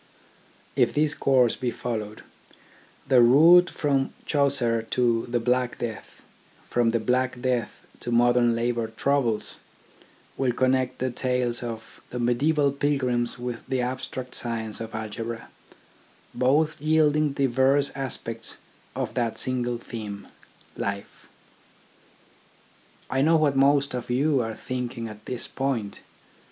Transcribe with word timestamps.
If 0.75 0.95
this 0.95 1.13
course 1.13 1.55
be 1.55 1.69
followed, 1.69 2.23
the 3.07 3.21
route 3.21 3.69
from 3.69 4.13
Chaucer 4.25 4.81
to 4.89 5.27
the 5.27 5.39
Black 5.39 5.77
Death, 5.77 6.23
from 6.67 6.89
the 6.89 6.99
Black 6.99 7.39
Death 7.39 7.85
to 7.99 8.11
modern 8.11 8.55
Labour 8.55 8.87
troubles, 8.87 9.59
will 10.37 10.53
connect 10.53 10.97
the 10.97 11.11
tales 11.11 11.61
of 11.61 12.01
the 12.09 12.17
mediaeval 12.17 12.71
pilgrims 12.71 13.37
with 13.37 13.59
the 13.67 13.81
abstract 13.81 14.33
science 14.33 14.81
of 14.81 14.95
algebra, 14.95 15.49
both 16.33 16.81
yielding 16.81 17.33
diverse 17.33 17.91
aspects 17.93 18.57
of 18.95 19.13
that 19.13 19.37
single 19.37 19.77
theme, 19.77 20.27
Life. 20.75 21.29
I 23.07 23.21
know 23.21 23.35
what 23.35 23.55
most 23.55 23.93
of 23.93 24.09
you 24.09 24.41
are 24.41 24.55
thinking 24.55 25.07
at 25.07 25.27
this 25.27 25.47
point. 25.47 25.99